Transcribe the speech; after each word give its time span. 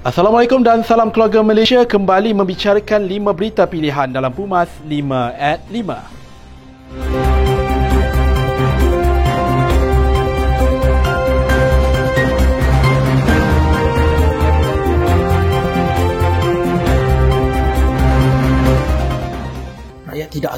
Assalamualaikum 0.00 0.64
dan 0.64 0.80
salam 0.80 1.12
keluarga 1.12 1.44
Malaysia 1.44 1.84
kembali 1.84 2.32
membicarakan 2.32 3.04
5 3.04 3.36
berita 3.36 3.68
pilihan 3.68 4.08
dalam 4.08 4.32
Pumas 4.32 4.72
5 4.88 4.96
at 5.36 5.60
5. 5.68 7.19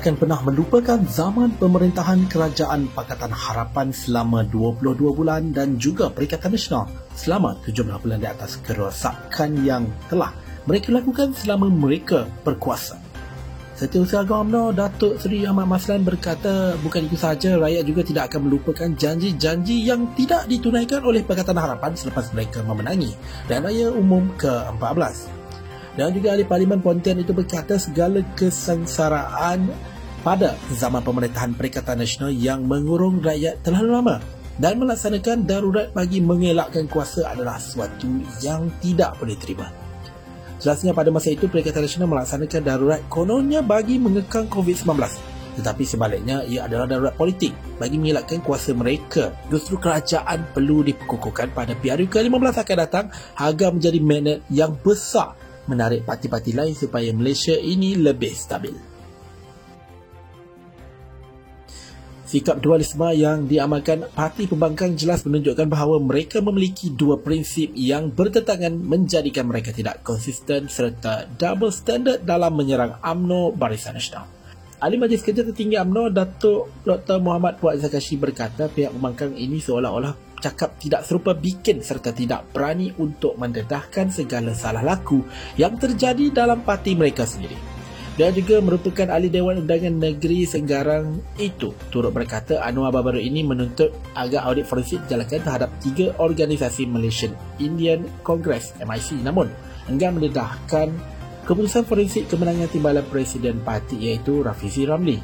Tidak 0.03 0.19
akan 0.19 0.27
pernah 0.27 0.41
melupakan 0.43 0.99
zaman 1.07 1.55
pemerintahan 1.63 2.27
Kerajaan 2.27 2.91
Pakatan 2.91 3.31
Harapan 3.31 3.95
selama 3.95 4.43
22 4.43 4.99
bulan 4.99 5.55
dan 5.55 5.79
juga 5.79 6.11
Perikatan 6.11 6.59
Nasional 6.59 6.91
selama 7.15 7.55
17 7.63 8.03
bulan 8.03 8.19
di 8.19 8.27
atas 8.27 8.59
kerosakan 8.67 9.63
yang 9.63 9.87
telah 10.11 10.35
mereka 10.67 10.91
lakukan 10.91 11.31
selama 11.39 11.71
mereka 11.71 12.27
berkuasa. 12.43 12.99
Setiausaha 13.79 14.27
Agung 14.27 14.51
UMNO 14.51 14.75
Datuk 14.75 15.23
Seri 15.23 15.47
Ahmad 15.47 15.71
Maslan 15.71 16.03
berkata 16.03 16.75
bukan 16.83 17.07
itu 17.07 17.15
sahaja 17.15 17.55
rakyat 17.63 17.87
juga 17.87 18.03
tidak 18.03 18.35
akan 18.35 18.51
melupakan 18.51 18.91
janji-janji 18.91 19.87
yang 19.87 20.11
tidak 20.19 20.51
ditunaikan 20.51 20.99
oleh 21.07 21.23
Pakatan 21.23 21.55
Harapan 21.55 21.95
selepas 21.95 22.27
mereka 22.35 22.59
memenangi 22.67 23.15
dan 23.47 23.63
raya 23.63 23.95
umum 23.95 24.35
ke-14. 24.35 25.31
Dan 25.95 26.11
juga 26.11 26.33
ahli 26.33 26.43
Parlimen 26.43 26.81
Pontian 26.81 27.21
itu 27.21 27.37
berkata 27.37 27.77
segala 27.77 28.25
kesengsaraan 28.35 29.92
pada 30.23 30.55
zaman 30.71 31.03
pemerintahan 31.03 31.53
Perikatan 31.59 31.99
Nasional 31.99 32.31
yang 32.31 32.63
mengurung 32.65 33.19
rakyat 33.19 33.61
terlalu 33.67 33.91
lama 33.91 34.17
dan 34.57 34.79
melaksanakan 34.79 35.45
darurat 35.45 35.91
bagi 35.91 36.23
mengelakkan 36.23 36.87
kuasa 36.87 37.27
adalah 37.27 37.59
sesuatu 37.59 38.09
yang 38.41 38.71
tidak 38.79 39.19
boleh 39.19 39.35
terima. 39.37 39.69
Jelasnya 40.63 40.95
pada 40.95 41.11
masa 41.11 41.35
itu 41.35 41.51
Perikatan 41.51 41.83
Nasional 41.83 42.09
melaksanakan 42.09 42.63
darurat 42.63 43.03
kononnya 43.11 43.61
bagi 43.61 43.99
mengekang 43.99 44.47
COVID-19 44.47 44.89
tetapi 45.53 45.85
sebaliknya 45.85 46.41
ia 46.49 46.65
adalah 46.65 46.89
darurat 46.89 47.13
politik 47.13 47.53
bagi 47.77 48.01
mengelakkan 48.01 48.41
kuasa 48.41 48.73
mereka. 48.73 49.37
Justru 49.53 49.77
kerajaan 49.77 50.49
perlu 50.57 50.81
dikukuhkan 50.81 51.53
pada 51.53 51.77
PRU 51.77 52.09
ke-15 52.09 52.57
akan 52.57 52.77
datang 52.81 53.07
agar 53.37 53.69
menjadi 53.77 54.01
magnet 54.01 54.41
yang 54.49 54.73
besar 54.81 55.37
menarik 55.69 56.09
parti-parti 56.09 56.57
lain 56.57 56.73
supaya 56.73 57.13
Malaysia 57.13 57.55
ini 57.55 58.01
lebih 58.01 58.33
stabil. 58.33 58.92
Sikap 62.33 62.65
dualisme 62.65 63.13
yang 63.13 63.45
diamalkan 63.45 64.09
parti 64.17 64.49
pembangkang 64.49 64.97
jelas 64.97 65.21
menunjukkan 65.29 65.69
bahawa 65.69 66.01
mereka 66.01 66.41
memiliki 66.41 66.89
dua 66.89 67.21
prinsip 67.21 67.77
yang 67.77 68.09
bertentangan 68.09 68.73
menjadikan 68.73 69.45
mereka 69.45 69.69
tidak 69.69 70.01
konsisten 70.01 70.65
serta 70.65 71.29
double 71.37 71.69
standard 71.69 72.25
dalam 72.25 72.57
menyerang 72.57 72.97
AMNO 73.05 73.53
Barisan 73.53 74.01
Nasional. 74.01 74.25
Ahli 74.81 74.97
Majlis 74.97 75.21
Kerja 75.21 75.45
Tertinggi 75.45 75.77
AMNO 75.77 76.09
Datuk 76.09 76.73
Dr. 76.89 77.21
Muhammad 77.21 77.61
Puat 77.61 77.85
Zakashi 77.85 78.17
berkata 78.17 78.65
pihak 78.73 78.97
pembangkang 78.97 79.37
ini 79.37 79.61
seolah-olah 79.61 80.41
cakap 80.41 80.81
tidak 80.81 81.05
serupa 81.05 81.37
bikin 81.37 81.85
serta 81.85 82.17
tidak 82.17 82.49
berani 82.49 82.97
untuk 82.97 83.37
mendedahkan 83.37 84.09
segala 84.09 84.57
salah 84.57 84.81
laku 84.81 85.21
yang 85.61 85.77
terjadi 85.77 86.33
dalam 86.33 86.65
parti 86.65 86.97
mereka 86.97 87.29
sendiri. 87.29 87.82
Dia 88.13 88.29
juga 88.29 88.61
merupakan 88.61 89.09
ahli 89.09 89.33
Dewan 89.33 89.65
Undangan 89.65 89.97
Negeri 89.97 90.45
Senggarang 90.45 91.25
itu 91.41 91.73
turut 91.89 92.13
berkata 92.13 92.61
Anwar 92.61 92.93
baru 92.93 93.17
ini 93.17 93.41
menuntut 93.41 93.89
agar 94.13 94.53
audit 94.53 94.69
forensik 94.69 95.01
dijalankan 95.09 95.41
terhadap 95.41 95.73
tiga 95.81 96.13
organisasi 96.21 96.85
Malaysian 96.85 97.33
Indian 97.57 98.05
Congress 98.21 98.77
MIC 98.85 99.25
namun 99.25 99.49
enggan 99.89 100.21
mendedahkan 100.21 100.93
keputusan 101.49 101.89
forensik 101.89 102.29
kemenangan 102.29 102.69
timbalan 102.69 103.01
Presiden 103.09 103.65
Parti 103.65 103.97
iaitu 103.97 104.45
Rafizi 104.45 104.85
Ramli. 104.85 105.17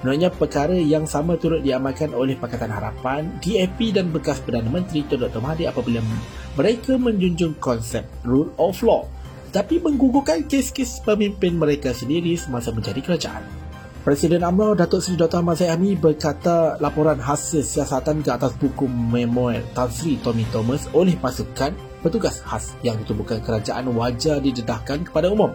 Menurutnya 0.00 0.32
perkara 0.32 0.72
yang 0.72 1.04
sama 1.04 1.36
turut 1.36 1.60
diamalkan 1.60 2.16
oleh 2.16 2.34
Pakatan 2.40 2.72
Harapan, 2.72 3.28
DAP 3.44 3.92
dan 3.92 4.08
bekas 4.08 4.40
Perdana 4.40 4.72
Menteri 4.72 5.04
Tun 5.04 5.20
Dr. 5.20 5.38
Mahathir 5.38 5.68
apabila 5.68 6.00
mereka 6.56 6.96
menjunjung 6.96 7.60
konsep 7.60 8.08
rule 8.24 8.56
of 8.56 8.80
law 8.80 9.04
tapi 9.52 9.78
menggugurkan 9.78 10.48
kes-kes 10.48 11.04
pemimpin 11.04 11.60
mereka 11.60 11.92
sendiri 11.92 12.32
semasa 12.40 12.72
menjadi 12.72 13.04
kerajaan. 13.04 13.44
Presiden 14.02 14.42
UMNO 14.42 14.74
Datuk 14.74 14.98
Seri 14.98 15.14
Dr. 15.14 15.46
Ahmad 15.46 15.62
Zahid 15.62 16.02
berkata 16.02 16.74
laporan 16.82 17.22
hasil 17.22 17.62
siasatan 17.62 18.26
ke 18.26 18.34
atas 18.34 18.50
buku 18.58 18.90
memoir 18.90 19.62
Tan 19.78 19.86
Sri 19.94 20.18
Tommy 20.18 20.42
Thomas 20.50 20.90
oleh 20.90 21.14
pasukan 21.14 21.70
petugas 22.02 22.42
khas 22.42 22.74
yang 22.82 22.98
ditubuhkan 22.98 23.38
kerajaan 23.38 23.94
wajar 23.94 24.42
didedahkan 24.42 25.06
kepada 25.06 25.30
umum. 25.30 25.54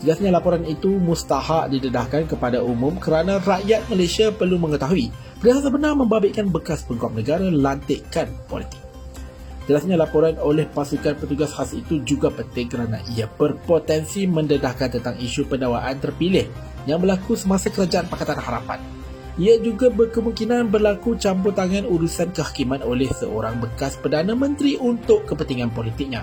Jelasnya 0.00 0.32
laporan 0.32 0.64
itu 0.64 0.96
mustahak 0.96 1.68
didedahkan 1.76 2.24
kepada 2.24 2.64
umum 2.64 2.96
kerana 2.96 3.36
rakyat 3.44 3.84
Malaysia 3.92 4.32
perlu 4.32 4.56
mengetahui 4.56 5.12
perihal 5.44 5.60
sebenar 5.60 5.92
membabitkan 5.92 6.48
bekas 6.48 6.88
pengkop 6.88 7.12
negara 7.12 7.44
lantikan 7.52 8.32
politik. 8.48 8.83
Jelasnya 9.64 9.96
laporan 9.96 10.36
oleh 10.44 10.68
pasukan 10.68 11.16
petugas 11.16 11.56
khas 11.56 11.72
itu 11.72 12.04
juga 12.04 12.28
penting 12.28 12.68
kerana 12.68 13.00
ia 13.16 13.24
berpotensi 13.24 14.28
mendedahkan 14.28 15.00
tentang 15.00 15.16
isu 15.16 15.48
pendawaan 15.48 15.96
terpilih 15.96 16.44
yang 16.84 17.00
berlaku 17.00 17.32
semasa 17.32 17.72
kerajaan 17.72 18.04
Pakatan 18.12 18.36
Harapan. 18.44 18.80
Ia 19.40 19.58
juga 19.58 19.88
berkemungkinan 19.88 20.68
berlaku 20.68 21.16
campur 21.16 21.56
tangan 21.56 21.88
urusan 21.88 22.36
kehakiman 22.36 22.84
oleh 22.84 23.08
seorang 23.08 23.58
bekas 23.58 23.96
Perdana 23.98 24.36
Menteri 24.36 24.76
untuk 24.76 25.24
kepentingan 25.24 25.72
politiknya. 25.72 26.22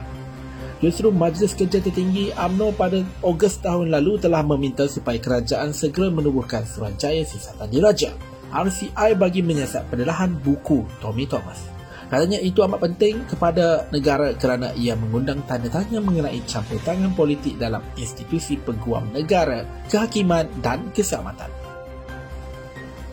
Justru 0.79 1.09
Majlis 1.13 1.57
Kerja 1.57 1.81
Tertinggi 1.81 2.33
AMNO 2.33 2.73
pada 2.73 3.01
Ogos 3.25 3.57
tahun 3.61 3.93
lalu 3.93 4.17
telah 4.21 4.41
meminta 4.45 4.85
supaya 4.89 5.17
kerajaan 5.21 5.73
segera 5.77 6.09
menubuhkan 6.09 6.65
Suruhanjaya 6.65 7.21
Siasatan 7.25 7.69
Diraja 7.69 8.13
RCI 8.51 9.15
bagi 9.15 9.39
menyiasat 9.45 9.87
pendedahan 9.87 10.35
buku 10.41 10.83
Tommy 10.99 11.23
Thomas. 11.23 11.70
Katanya 12.11 12.43
itu 12.43 12.59
amat 12.59 12.91
penting 12.91 13.23
kepada 13.23 13.87
negara 13.87 14.35
kerana 14.35 14.75
ia 14.75 14.99
mengundang 14.99 15.39
tanda 15.47 15.71
tanya 15.71 16.03
mengenai 16.03 16.43
campur 16.43 16.75
tangan 16.83 17.15
politik 17.15 17.55
dalam 17.55 17.79
institusi 17.95 18.59
peguam 18.59 19.15
negara, 19.15 19.63
kehakiman 19.87 20.43
dan 20.59 20.91
keselamatan. 20.91 21.47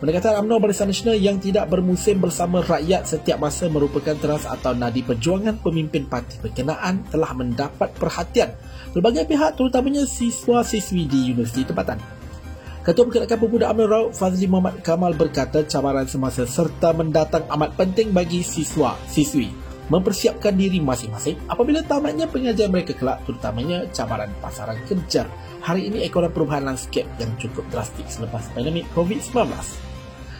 Pendekatan 0.02 0.42
UMNO 0.42 0.62
Barisan 0.62 0.90
Nasional 0.90 1.14
yang 1.14 1.38
tidak 1.38 1.70
bermusim 1.70 2.18
bersama 2.18 2.58
rakyat 2.62 3.06
setiap 3.06 3.38
masa 3.38 3.70
merupakan 3.70 4.18
teras 4.18 4.46
atau 4.46 4.74
nadi 4.74 5.06
perjuangan 5.06 5.62
pemimpin 5.62 6.06
parti 6.06 6.38
berkenaan 6.42 7.06
telah 7.06 7.30
mendapat 7.38 7.94
perhatian 7.98 8.50
berbagai 8.94 9.30
pihak 9.30 9.54
terutamanya 9.54 10.06
siswa-siswi 10.06 11.06
di 11.06 11.18
universiti 11.30 11.66
tempatan. 11.66 12.17
Ketua 12.88 13.04
Pergerakan 13.04 13.36
Pemuda 13.44 13.68
UMNO 13.68 13.84
Raut 13.84 14.10
Fazli 14.16 14.48
Muhammad 14.48 14.80
Kamal 14.80 15.12
berkata 15.12 15.60
cabaran 15.60 16.08
semasa 16.08 16.48
serta 16.48 16.96
mendatang 16.96 17.44
amat 17.52 17.76
penting 17.76 18.16
bagi 18.16 18.40
siswa-siswi 18.40 19.52
mempersiapkan 19.92 20.56
diri 20.56 20.80
masing-masing 20.80 21.36
apabila 21.52 21.84
tamatnya 21.84 22.24
pengajian 22.32 22.72
mereka 22.72 22.96
kelak 22.96 23.20
terutamanya 23.28 23.84
cabaran 23.92 24.32
pasaran 24.40 24.80
kerja. 24.88 25.28
Hari 25.60 25.92
ini 25.92 26.00
ekonomi 26.00 26.32
perubahan 26.32 26.64
landscape 26.64 27.04
yang 27.20 27.28
cukup 27.36 27.68
drastik 27.68 28.08
selepas 28.08 28.48
pandemik 28.56 28.88
COVID-19. 28.96 29.36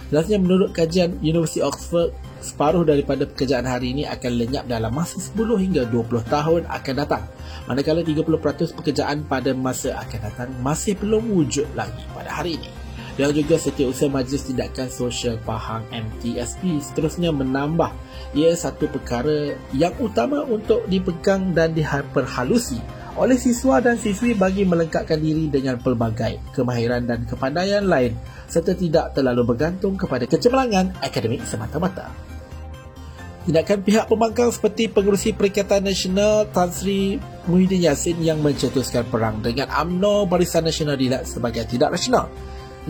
Jelasnya 0.08 0.40
menurut 0.40 0.72
kajian 0.72 1.20
University 1.20 1.60
Oxford, 1.60 2.16
separuh 2.40 2.86
daripada 2.86 3.26
pekerjaan 3.26 3.66
hari 3.66 3.94
ini 3.94 4.06
akan 4.06 4.32
lenyap 4.38 4.64
dalam 4.66 4.90
masa 4.94 5.18
10 5.18 5.34
hingga 5.58 5.82
20 5.86 6.26
tahun 6.26 6.62
akan 6.66 6.94
datang. 6.94 7.24
Manakala 7.66 8.02
30% 8.06 8.76
pekerjaan 8.78 9.26
pada 9.26 9.52
masa 9.52 9.98
akan 10.00 10.20
datang 10.22 10.48
masih 10.62 10.94
belum 10.98 11.26
wujud 11.34 11.66
lagi 11.74 12.02
pada 12.14 12.30
hari 12.30 12.56
ini. 12.60 12.70
Dan 13.18 13.34
juga 13.34 13.58
setiausaha 13.58 14.06
Majlis 14.06 14.46
Tindakan 14.46 14.86
Sosial 14.94 15.42
Pahang 15.42 15.82
MTSP 15.90 16.78
seterusnya 16.78 17.34
menambah 17.34 17.90
ia 18.30 18.54
satu 18.54 18.86
perkara 18.86 19.58
yang 19.74 19.90
utama 19.98 20.46
untuk 20.46 20.86
dipegang 20.86 21.50
dan 21.50 21.74
diperhalusi 21.74 22.78
oleh 23.18 23.34
siswa 23.34 23.82
dan 23.82 23.98
siswi 23.98 24.38
bagi 24.38 24.62
melengkapkan 24.62 25.18
diri 25.18 25.50
dengan 25.50 25.82
pelbagai 25.82 26.38
kemahiran 26.54 27.02
dan 27.02 27.26
kepandaian 27.26 27.82
lain 27.82 28.14
serta 28.46 28.78
tidak 28.78 29.18
terlalu 29.18 29.42
bergantung 29.42 29.98
kepada 29.98 30.22
kecemerlangan 30.30 30.94
akademik 31.02 31.42
semata-mata. 31.42 32.27
Tindakan 33.48 33.80
pihak 33.80 34.12
pembangkang 34.12 34.52
seperti 34.52 34.92
pengurusi 34.92 35.32
Perikatan 35.32 35.80
Nasional 35.80 36.52
Tan 36.52 36.68
Sri 36.68 37.16
Muhyiddin 37.48 37.80
Yassin 37.88 38.20
yang 38.20 38.44
mencetuskan 38.44 39.08
perang 39.08 39.40
dengan 39.40 39.72
UMNO 39.72 40.28
Barisan 40.28 40.68
Nasional 40.68 41.00
dilihat 41.00 41.24
sebagai 41.24 41.64
tidak 41.64 41.96
rasional. 41.96 42.28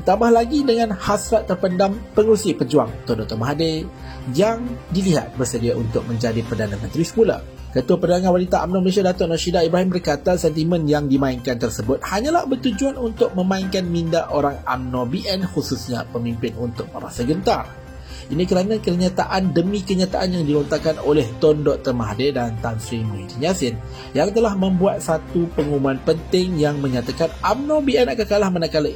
Ditambah 0.03 0.35
lagi 0.35 0.67
dengan 0.67 0.99
hasrat 0.99 1.47
terpendam 1.47 1.95
pengurusi 2.11 2.59
pejuang 2.59 2.91
Tun 3.07 3.23
Dr. 3.23 3.39
Mahathir 3.39 3.87
yang 4.35 4.67
dilihat 4.91 5.31
bersedia 5.39 5.79
untuk 5.79 6.03
menjadi 6.11 6.43
Perdana 6.43 6.75
Menteri 6.75 7.07
semula. 7.07 7.39
Ketua 7.71 7.95
Perdagangan 7.95 8.35
Wanita 8.35 8.59
UMNO 8.67 8.83
Malaysia 8.83 9.07
Datuk 9.07 9.31
Nashidah 9.31 9.63
Ibrahim 9.63 9.95
berkata 9.95 10.35
sentimen 10.35 10.91
yang 10.91 11.07
dimainkan 11.07 11.55
tersebut 11.55 12.03
hanyalah 12.03 12.51
bertujuan 12.51 12.99
untuk 12.99 13.31
memainkan 13.39 13.87
minda 13.87 14.27
orang 14.35 14.59
UMNO 14.67 15.07
BN 15.07 15.47
khususnya 15.55 16.03
pemimpin 16.11 16.59
untuk 16.59 16.91
merasa 16.91 17.23
gentar. 17.23 17.88
Ini 18.29 18.45
kerana 18.45 18.77
kenyataan 18.77 19.55
demi 19.55 19.81
kenyataan 19.81 20.35
yang 20.35 20.45
dilontarkan 20.45 21.01
oleh 21.07 21.25
Tun 21.39 21.63
Dr. 21.63 21.95
Mahathir 21.95 22.35
dan 22.35 22.59
Tan 22.59 22.77
Sri 22.83 23.01
Muhyiddin 23.07 23.41
Yassin 23.41 23.75
yang 24.13 24.35
telah 24.35 24.59
membuat 24.59 25.01
satu 25.01 25.47
pengumuman 25.55 25.97
penting 26.03 26.59
yang 26.59 26.83
menyatakan 26.83 27.31
UMNO 27.41 27.81
BN 27.87 28.13
akan 28.13 28.27
kalah 28.29 28.51
manakala 28.53 28.91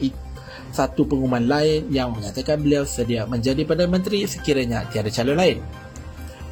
satu 0.73 1.05
pengumuman 1.05 1.45
lain 1.45 1.93
yang 1.93 2.13
menyatakan 2.17 2.61
beliau 2.61 2.89
sedia 2.89 3.29
menjadi 3.29 3.63
Perdana 3.69 3.93
Menteri 3.93 4.25
sekiranya 4.25 4.89
tiada 4.89 5.13
calon 5.13 5.37
lain 5.37 5.61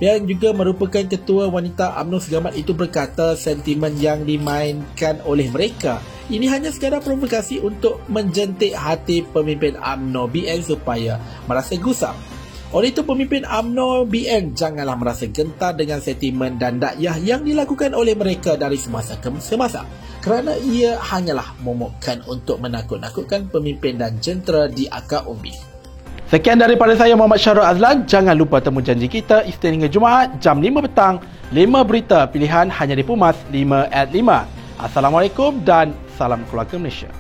yang 0.01 0.25
juga 0.25 0.57
merupakan 0.57 1.05
ketua 1.05 1.53
wanita 1.53 2.01
UMNO 2.01 2.19
Segamat 2.25 2.57
itu 2.57 2.73
berkata 2.73 3.37
sentimen 3.37 3.93
yang 4.01 4.25
dimainkan 4.25 5.21
oleh 5.29 5.53
mereka 5.53 6.01
ini 6.31 6.47
hanya 6.47 6.71
sekadar 6.71 7.03
provokasi 7.03 7.59
untuk 7.59 7.99
menjentik 8.07 8.71
hati 8.71 9.27
pemimpin 9.27 9.75
UMNO 9.75 10.31
BN 10.31 10.63
supaya 10.63 11.19
merasa 11.51 11.75
gusam. 11.75 12.15
Oleh 12.71 12.95
itu 12.95 13.03
pemimpin 13.03 13.43
UMNO 13.43 14.07
BN 14.07 14.55
janganlah 14.55 14.95
merasa 14.95 15.27
gentar 15.27 15.75
dengan 15.75 15.99
sentimen 15.99 16.55
dan 16.55 16.79
dakyah 16.79 17.19
yang 17.19 17.43
dilakukan 17.43 17.91
oleh 17.99 18.15
mereka 18.15 18.55
dari 18.55 18.79
semasa 18.79 19.19
ke 19.19 19.27
semasa 19.43 19.83
kerana 20.23 20.55
ia 20.55 20.95
hanyalah 20.95 21.59
momokkan 21.67 22.23
untuk 22.31 22.63
menakut-nakutkan 22.63 23.51
pemimpin 23.51 23.99
dan 23.99 24.23
jentera 24.23 24.71
di 24.71 24.87
akar 24.87 25.27
umbi. 25.27 25.51
Sekian 26.31 26.63
daripada 26.63 26.95
saya 26.95 27.19
Muhammad 27.19 27.43
Syarul 27.43 27.67
Azlan. 27.67 28.07
Jangan 28.07 28.39
lupa 28.39 28.63
temu 28.63 28.79
janji 28.79 29.11
kita 29.11 29.43
Isnin 29.51 29.83
hingga 29.83 29.91
Jumaat 29.91 30.39
jam 30.39 30.63
5 30.63 30.87
petang. 30.87 31.19
5 31.51 31.59
berita 31.83 32.23
pilihan 32.31 32.71
hanya 32.71 32.95
di 32.95 33.03
Pumas 33.03 33.35
5 33.51 33.91
at 33.91 34.15
5. 34.15 34.47
Assalamualaikum 34.79 35.59
dan 35.67 35.91
salam 36.15 36.47
keluarga 36.47 36.79
Malaysia. 36.79 37.11